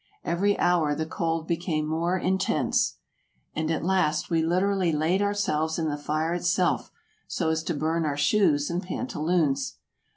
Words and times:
Every 0.23 0.57
hour 0.57 0.95
the 0.95 1.05
cold 1.05 1.45
became 1.45 1.85
more 1.85 2.17
intense, 2.17 2.95
and 3.55 3.69
at 3.69 3.85
last 3.85 4.31
we 4.31 4.41
literally 4.41 4.91
laid 4.91 5.21
ourselves 5.21 5.77
in 5.77 5.89
the 5.89 5.95
fire 5.95 6.33
itself, 6.33 6.89
so 7.27 7.51
as 7.51 7.61
to 7.65 7.75
burn 7.75 8.03
our 8.03 8.17
shoes 8.17 8.71
and 8.71 8.81
pantaloons. 8.81 9.75